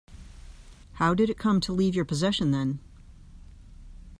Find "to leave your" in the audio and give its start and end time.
1.61-2.05